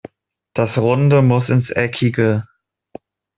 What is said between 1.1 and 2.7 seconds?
muss ins Eckige.